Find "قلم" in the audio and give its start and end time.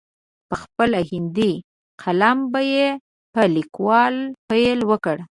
2.01-2.37